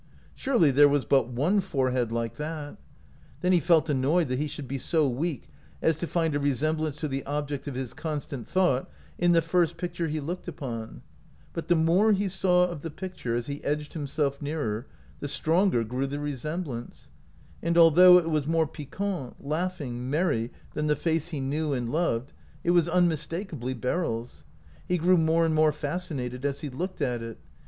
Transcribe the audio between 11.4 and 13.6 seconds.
but the more he saw of the pic ture, as